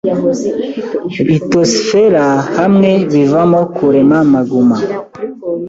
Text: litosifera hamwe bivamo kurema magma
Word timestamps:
litosifera 1.27 2.25
hamwe 2.57 2.91
bivamo 3.13 3.61
kurema 3.75 4.17
magma 4.31 4.77